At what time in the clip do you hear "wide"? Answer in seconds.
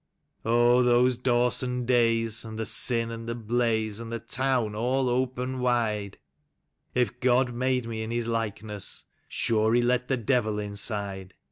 5.59-6.17